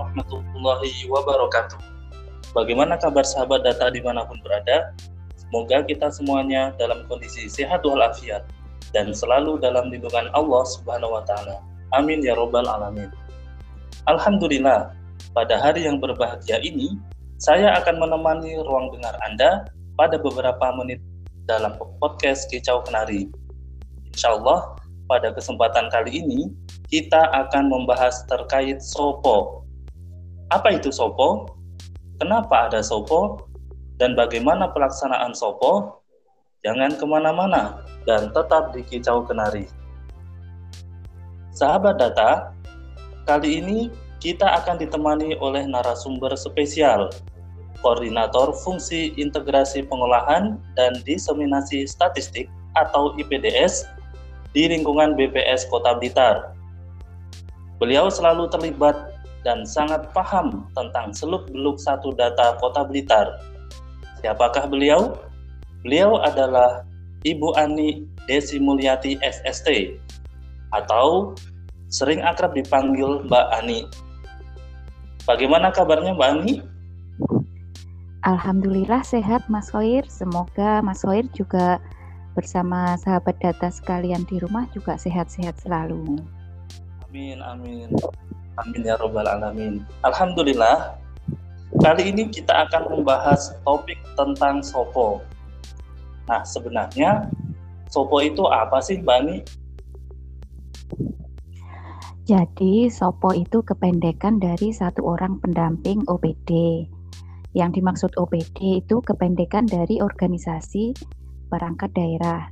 [0.00, 1.76] warahmatullahi wabarakatuh.
[2.56, 4.96] Bagaimana kabar sahabat data di mana pun berada?
[5.36, 8.48] Semoga kita semuanya dalam kondisi sehat walafiat
[8.96, 11.60] dan selalu dalam lindungan Allah Subhanahu wa taala.
[11.92, 13.12] Amin ya robbal alamin.
[14.08, 14.96] Alhamdulillah,
[15.36, 16.96] pada hari yang berbahagia ini,
[17.36, 20.98] saya akan menemani ruang dengar Anda pada beberapa menit
[21.44, 23.28] dalam podcast Kicau Kenari.
[24.10, 24.74] Insya Allah,
[25.10, 26.50] pada kesempatan kali ini,
[26.90, 29.59] kita akan membahas terkait Sopo.
[30.50, 31.46] Apa itu Sopo?
[32.18, 33.46] Kenapa ada Sopo?
[34.02, 36.02] Dan bagaimana pelaksanaan Sopo?
[36.66, 39.70] Jangan ke mana-mana dan tetap di Kicau Kenari.
[41.54, 42.50] Sahabat data,
[43.30, 47.14] kali ini kita akan ditemani oleh narasumber spesial
[47.78, 53.86] Koordinator Fungsi Integrasi Pengolahan dan Diseminasi Statistik atau IPDS
[54.50, 56.58] di lingkungan BPS Kota Blitar.
[57.78, 59.09] Beliau selalu terlibat
[59.40, 63.40] dan sangat paham tentang seluk-beluk satu data Kota Blitar.
[64.20, 65.16] Siapakah beliau?
[65.80, 66.84] Beliau adalah
[67.24, 69.96] Ibu Ani Desi Mulyati SST
[70.76, 71.32] atau
[71.88, 73.88] sering akrab dipanggil Mbak Ani.
[75.24, 76.54] Bagaimana kabarnya Mbak Ani?
[78.20, 80.04] Alhamdulillah sehat Mas Hoir.
[80.04, 81.80] Semoga Mas Hoir juga
[82.36, 86.20] bersama sahabat data sekalian di rumah juga sehat-sehat selalu.
[87.08, 87.90] Amin, amin.
[88.58, 89.86] Amin ya robbal alamin.
[90.02, 90.98] Alhamdulillah.
[91.78, 95.22] Kali ini kita akan membahas topik tentang Sopo.
[96.26, 97.30] Nah, sebenarnya
[97.86, 99.38] Sopo itu apa sih, Bani?
[102.26, 106.50] Jadi, Sopo itu kependekan dari satu orang pendamping OPD
[107.54, 110.94] yang dimaksud OPD itu kependekan dari organisasi
[111.50, 112.46] perangkat daerah.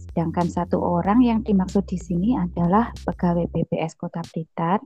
[0.00, 4.80] Sedangkan satu orang yang dimaksud di sini adalah pegawai BPS Kota Blitar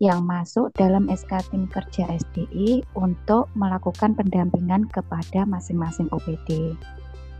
[0.00, 6.72] yang masuk dalam SK Tim Kerja SDI untuk melakukan pendampingan kepada masing-masing OPD.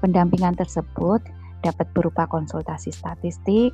[0.05, 1.25] Pendampingan tersebut
[1.65, 3.73] dapat berupa konsultasi statistik,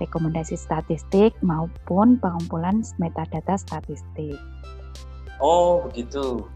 [0.00, 4.40] rekomendasi statistik, maupun pengumpulan metadata statistik.
[5.36, 6.48] Oh, begitu.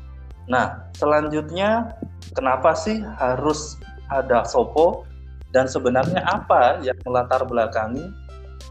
[0.49, 1.93] Nah, selanjutnya
[2.33, 3.77] kenapa sih harus
[4.09, 5.05] ada SOPO
[5.53, 8.09] dan sebenarnya apa yang melatar belakangi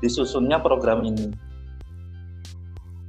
[0.01, 1.29] disusunnya program ini?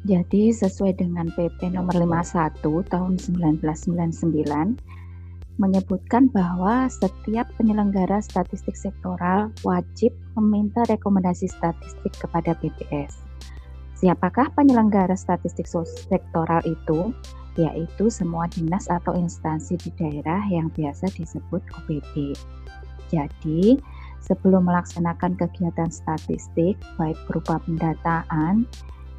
[0.07, 4.79] Jadi sesuai dengan PP nomor 51 tahun 1999
[5.59, 13.27] menyebutkan bahwa setiap penyelenggara statistik sektoral wajib meminta rekomendasi statistik kepada BPS.
[13.99, 17.11] Siapakah penyelenggara statistik sektoral itu?
[17.59, 22.39] yaitu semua dinas atau instansi di daerah yang biasa disebut OPD.
[23.11, 23.83] Jadi,
[24.23, 28.63] sebelum melaksanakan kegiatan statistik, baik berupa pendataan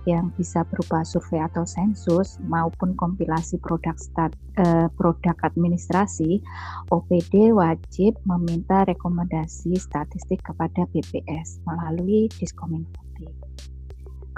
[0.10, 6.42] yang bisa berupa survei atau sensus maupun kompilasi produk stat, eh, produk administrasi,
[6.90, 13.10] OPD wajib meminta rekomendasi statistik kepada BPS melalui Diskominfo.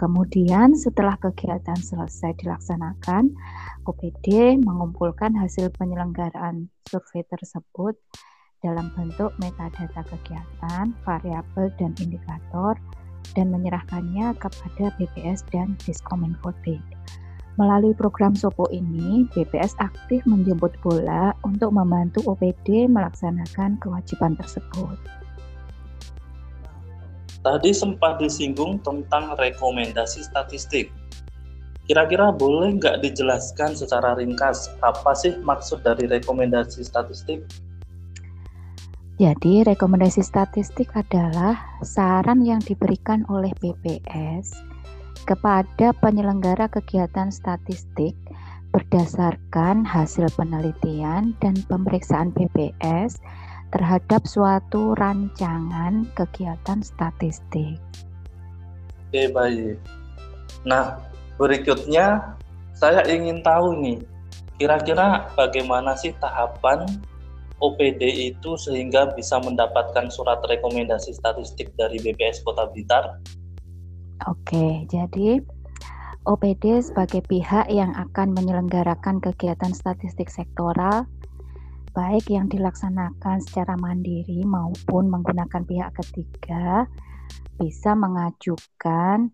[0.01, 3.38] Kemudian setelah kegiatan selesai dilaksanakan,
[3.85, 7.93] OPD mengumpulkan hasil penyelenggaraan survei tersebut
[8.65, 12.81] dalam bentuk metadata kegiatan, variabel, dan indikator
[13.37, 16.51] dan menyerahkannya kepada BPS dan Diskominfo
[17.59, 24.95] Melalui program SOPO ini, BPS aktif menjemput bola untuk membantu OPD melaksanakan kewajiban tersebut.
[27.41, 30.93] Tadi sempat disinggung tentang rekomendasi statistik.
[31.89, 37.43] Kira-kira boleh nggak dijelaskan secara ringkas apa sih maksud dari rekomendasi statistik?
[39.21, 44.57] Jadi, rekomendasi statistik adalah saran yang diberikan oleh BPS
[45.29, 48.17] kepada penyelenggara kegiatan statistik
[48.73, 53.21] berdasarkan hasil penelitian dan pemeriksaan BPS
[53.69, 57.77] terhadap suatu rancangan kegiatan statistik.
[59.05, 59.77] Oke, baik.
[60.65, 60.97] Nah,
[61.38, 62.25] berikutnya
[62.74, 64.01] saya ingin tahu nih,
[64.57, 66.89] kira-kira bagaimana sih tahapan
[67.62, 73.22] OPD itu sehingga bisa mendapatkan surat rekomendasi statistik dari BPS Kota Blitar?
[74.25, 75.42] Oke, jadi
[76.25, 81.10] OPD sebagai pihak yang akan menyelenggarakan kegiatan statistik sektoral
[81.92, 86.88] baik yang dilaksanakan secara mandiri maupun menggunakan pihak ketiga
[87.60, 89.34] bisa mengajukan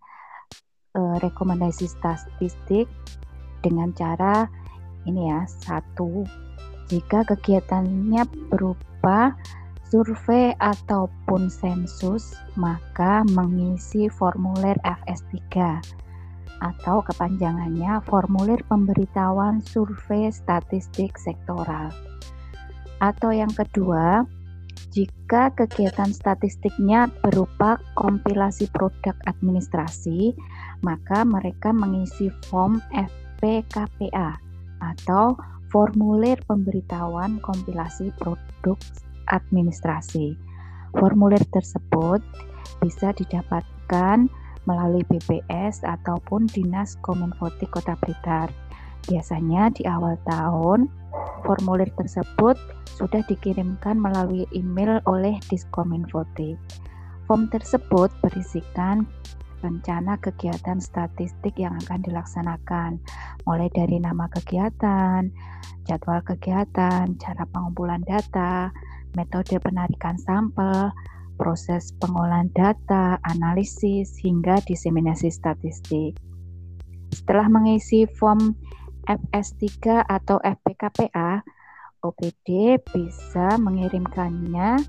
[0.98, 2.90] uh, rekomendasi statistik
[3.62, 4.50] dengan cara
[5.06, 6.26] ini ya satu
[6.88, 9.36] jika kegiatannya berupa
[9.88, 15.56] survei ataupun sensus maka mengisi formulir FS3
[16.60, 21.94] atau kepanjangannya formulir pemberitahuan survei statistik sektoral.
[22.98, 24.26] Atau yang kedua,
[24.90, 30.34] jika kegiatan statistiknya berupa kompilasi produk administrasi,
[30.82, 34.42] maka mereka mengisi form FPKPA
[34.82, 35.38] atau
[35.68, 38.80] formulir pemberitahuan kompilasi produk
[39.32, 40.40] administrasi.
[40.96, 42.24] Formulir tersebut
[42.80, 44.32] bisa didapatkan
[44.68, 48.52] melalui BPS ataupun Dinas Kominfo Kota Blitar.
[49.08, 50.92] Biasanya di awal tahun,
[51.48, 52.60] formulir tersebut
[52.92, 56.60] sudah dikirimkan melalui email oleh Diskominfotik.
[57.24, 59.08] Form tersebut berisikan
[59.64, 63.00] rencana kegiatan statistik yang akan dilaksanakan,
[63.48, 65.32] mulai dari nama kegiatan,
[65.88, 68.76] jadwal kegiatan, cara pengumpulan data,
[69.16, 70.92] metode penarikan sampel,
[71.40, 76.20] proses pengolahan data, analisis, hingga diseminasi statistik.
[77.16, 78.60] Setelah mengisi form
[79.08, 81.40] FS3 atau FPKPA,
[82.04, 84.84] OPD bisa mengirimkannya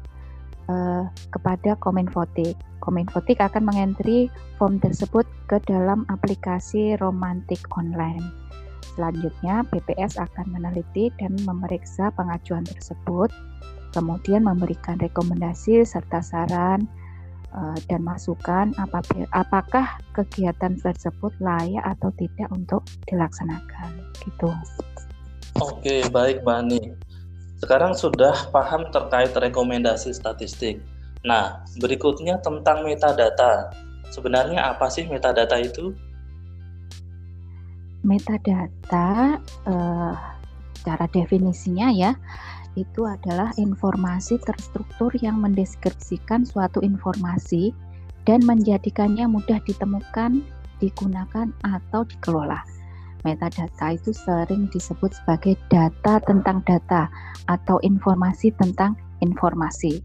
[0.68, 2.56] uh, kepada Kominfotik.
[2.78, 8.22] Kominfotik akan mengentri form tersebut ke dalam aplikasi Romantik Online.
[8.96, 13.30] Selanjutnya, BPS akan meneliti dan memeriksa pengajuan tersebut
[13.92, 16.84] kemudian memberikan rekomendasi serta saran
[17.52, 18.72] uh, dan masukan
[19.32, 23.90] apakah kegiatan tersebut layak atau tidak untuk dilaksanakan
[24.24, 24.50] gitu.
[25.58, 26.80] Oke, baik Mbak Ani.
[27.58, 30.78] Sekarang sudah paham terkait rekomendasi statistik.
[31.26, 33.75] Nah, berikutnya tentang metadata.
[34.14, 35.90] Sebenarnya apa sih metadata itu?
[38.06, 40.14] Metadata, uh,
[40.87, 42.14] cara definisinya ya,
[42.78, 47.75] itu adalah informasi terstruktur yang mendeskripsikan suatu informasi
[48.22, 50.46] dan menjadikannya mudah ditemukan,
[50.78, 52.62] digunakan, atau dikelola.
[53.26, 57.10] Metadata itu sering disebut sebagai data tentang data
[57.50, 58.94] atau informasi tentang
[59.24, 60.02] informasi.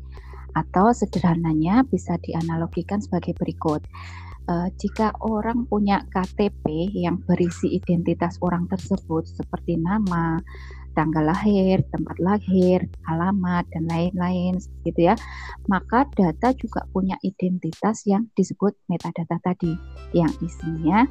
[0.53, 3.81] Atau sederhananya bisa dianalogikan sebagai berikut.
[4.43, 10.35] Uh, jika orang punya KTP yang berisi identitas orang tersebut seperti nama,
[10.93, 15.15] tanggal lahir, tempat lahir, alamat dan lain-lain gitu ya.
[15.67, 19.73] Maka data juga punya identitas yang disebut metadata tadi
[20.13, 21.07] yang isinya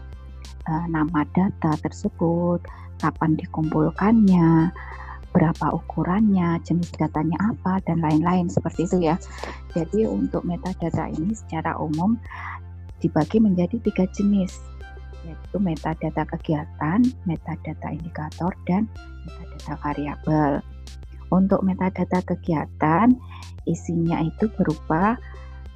[0.69, 2.63] uh, nama data tersebut,
[3.03, 4.71] kapan dikumpulkannya,
[5.33, 9.17] berapa ukurannya, jenis datanya apa dan lain-lain seperti itu ya.
[9.73, 12.21] Jadi untuk metadata ini secara umum
[13.01, 14.61] dibagi menjadi tiga jenis
[15.23, 18.91] yaitu metadata kegiatan, metadata indikator, dan
[19.23, 20.53] metadata variabel.
[21.31, 23.15] Untuk metadata kegiatan,
[23.65, 25.17] isinya itu berupa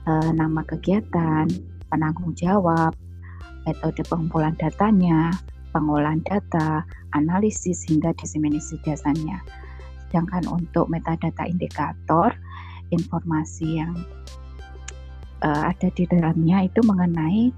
[0.04, 1.46] e, nama kegiatan,
[1.88, 2.92] penanggung jawab,
[3.66, 5.34] metode pengumpulan datanya,
[5.74, 9.42] pengolahan data, analisis hingga diseminasi dasarnya.
[10.08, 12.32] Sedangkan untuk metadata indikator,
[12.94, 13.92] informasi yang
[15.42, 17.50] e, ada di dalamnya itu mengenai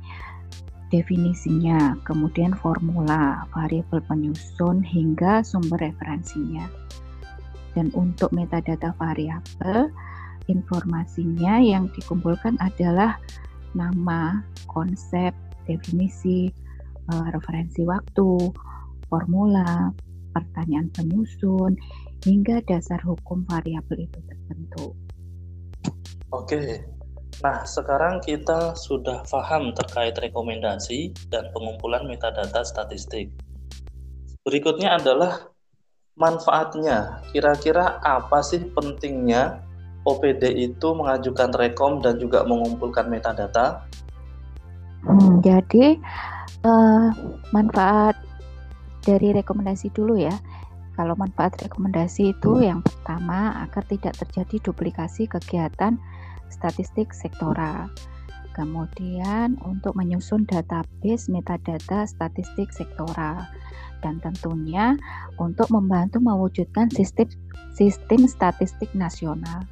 [0.88, 6.64] definisinya, kemudian formula, variabel penyusun, hingga sumber referensinya.
[7.76, 9.92] Dan untuk metadata variabel,
[10.48, 13.20] informasinya yang dikumpulkan adalah
[13.76, 15.36] nama, konsep,
[15.68, 16.48] definisi,
[17.12, 18.48] eh, referensi waktu,
[19.12, 19.92] formula,
[20.32, 21.76] pertanyaan penyusun,
[22.24, 24.96] hingga dasar hukum variabel itu tertentu.
[26.32, 26.82] Oke,
[27.38, 33.30] Nah, sekarang kita sudah paham terkait rekomendasi dan pengumpulan metadata statistik.
[34.42, 35.46] Berikutnya adalah
[36.18, 37.22] manfaatnya.
[37.30, 39.62] Kira-kira apa sih pentingnya
[40.02, 43.86] OPD itu mengajukan rekom dan juga mengumpulkan metadata?
[45.08, 45.96] Hmm, jadi
[46.68, 47.08] uh,
[47.56, 48.20] manfaat
[49.00, 50.36] dari rekomendasi dulu ya.
[50.92, 55.96] Kalau manfaat rekomendasi itu yang pertama agar tidak terjadi duplikasi kegiatan
[56.52, 57.88] statistik sektoral.
[58.52, 63.46] Kemudian untuk menyusun database metadata statistik sektoral
[64.02, 64.98] dan tentunya
[65.38, 67.30] untuk membantu mewujudkan sistem
[67.72, 69.64] sistem statistik nasional.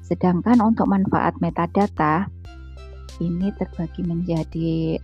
[0.00, 2.30] Sedangkan untuk manfaat metadata
[3.20, 4.98] ini terbagi menjadi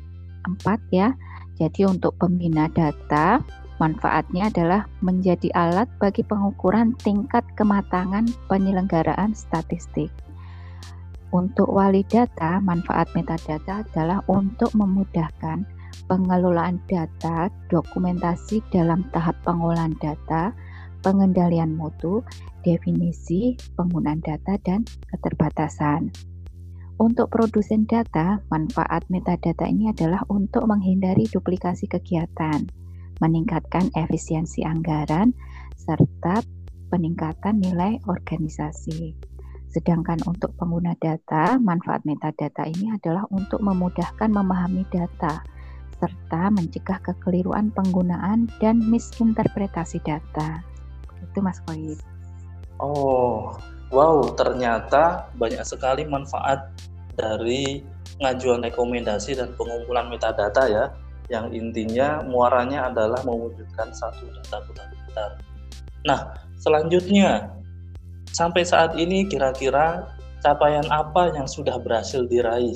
[0.47, 1.15] empat ya.
[1.55, 3.39] Jadi untuk pembina data
[3.79, 10.11] manfaatnya adalah menjadi alat bagi pengukuran tingkat kematangan penyelenggaraan statistik.
[11.35, 15.67] Untuk wali data, manfaat metadata adalah untuk memudahkan
[16.07, 20.55] pengelolaan data, dokumentasi dalam tahap pengolahan data,
[21.03, 22.23] pengendalian mutu,
[22.63, 26.15] definisi, penggunaan data, dan keterbatasan.
[27.05, 32.65] Untuk produsen data, manfaat metadata ini adalah untuk menghindari duplikasi kegiatan,
[33.21, 35.37] meningkatkan efisiensi anggaran,
[35.77, 36.41] serta
[36.89, 39.13] peningkatan nilai organisasi.
[39.69, 45.45] Sedangkan untuk pengguna data, manfaat metadata ini adalah untuk memudahkan memahami data
[46.01, 50.65] serta mencegah kekeliruan penggunaan dan misinterpretasi data.
[51.21, 52.01] Itu Mas Koid.
[52.81, 53.53] Oh,
[53.93, 57.83] wow, ternyata banyak sekali manfaat dari
[58.19, 60.85] pengajuan rekomendasi dan pengumpulan metadata ya,
[61.33, 65.31] yang intinya muaranya adalah mewujudkan satu data benar-benar.
[66.05, 66.21] Nah,
[66.61, 67.55] selanjutnya
[68.35, 70.11] Sampai saat ini kira-kira
[70.43, 72.75] capaian apa yang sudah berhasil diraih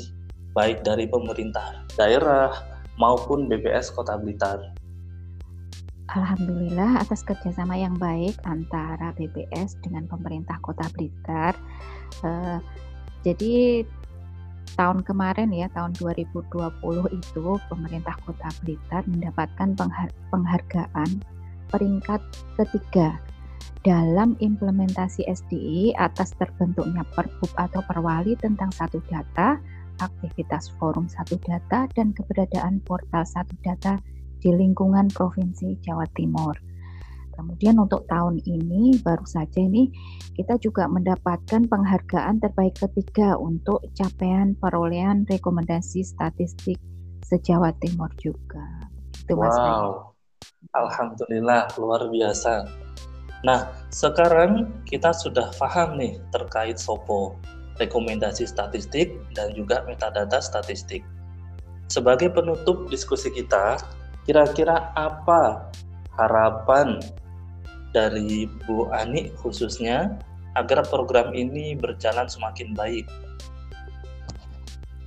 [0.55, 2.55] baik dari pemerintah daerah
[2.95, 4.63] maupun BPS Kota Blitar?
[6.15, 11.59] Alhamdulillah atas kerjasama yang baik antara BPS dengan pemerintah Kota Blitar.
[12.23, 12.63] Uh,
[13.27, 13.83] jadi
[14.79, 16.55] tahun kemarin ya tahun 2020
[17.11, 19.75] itu pemerintah Kota Blitar mendapatkan
[20.31, 21.11] penghargaan
[21.69, 22.23] peringkat
[22.55, 23.19] ketiga
[23.83, 29.59] dalam implementasi SDI atas terbentuknya Perbub atau Perwali tentang satu data,
[29.99, 33.99] aktivitas forum satu data, dan keberadaan portal satu data
[34.39, 36.68] di lingkungan Provinsi Jawa Timur.
[37.39, 39.95] Kemudian untuk tahun ini baru saja ini
[40.35, 46.83] kita juga mendapatkan penghargaan terbaik ketiga untuk capaian perolehan rekomendasi statistik
[47.23, 48.67] se-Jawa Timur juga.
[49.23, 50.11] Itu Mas wow.
[50.75, 52.67] Alhamdulillah luar biasa.
[53.47, 57.39] Nah, sekarang kita sudah paham nih terkait SOPO,
[57.79, 61.07] rekomendasi statistik dan juga metadata statistik.
[61.87, 63.79] Sebagai penutup diskusi kita,
[64.27, 65.71] kira-kira apa
[66.19, 66.99] harapan
[67.93, 70.19] dari Bu Ani khususnya
[70.57, 73.07] agar program ini berjalan semakin baik?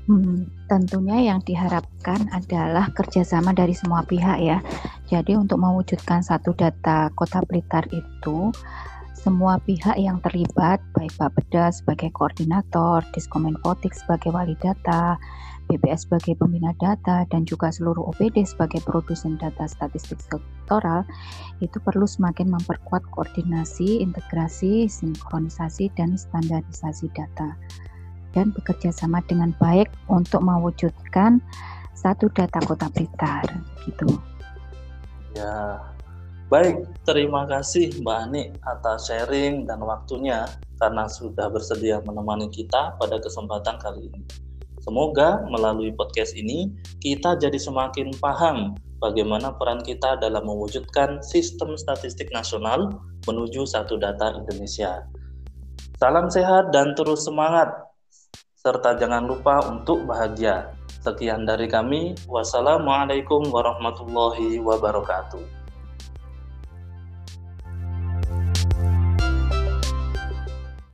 [0.09, 4.59] Hmm, tentunya yang diharapkan adalah kerjasama dari semua pihak ya.
[5.07, 8.49] Jadi untuk mewujudkan satu data Kota Blitar itu,
[9.13, 15.21] semua pihak yang terlibat, baik Bapeda sebagai koordinator, Diskominfotik sebagai wali data,
[15.71, 21.07] BPS sebagai pembina data, dan juga seluruh OPD sebagai produsen data statistik sektoral,
[21.63, 27.55] itu perlu semakin memperkuat koordinasi, integrasi, sinkronisasi, dan standarisasi data
[28.35, 31.43] dan bekerja sama dengan baik untuk mewujudkan
[31.95, 33.45] satu data kota Blitar
[33.85, 34.07] gitu.
[35.35, 35.79] Ya,
[36.47, 36.83] baik.
[37.07, 40.47] Terima kasih Mbak Ani atas sharing dan waktunya
[40.81, 44.50] karena sudah bersedia menemani kita pada kesempatan kali ini.
[44.81, 52.33] Semoga melalui podcast ini kita jadi semakin paham bagaimana peran kita dalam mewujudkan sistem statistik
[52.33, 52.89] nasional
[53.29, 55.05] menuju satu data Indonesia.
[56.01, 57.69] Salam sehat dan terus semangat
[58.57, 60.73] serta jangan lupa untuk bahagia.
[61.01, 62.17] Sekian dari kami.
[62.25, 65.60] Wassalamualaikum warahmatullahi wabarakatuh.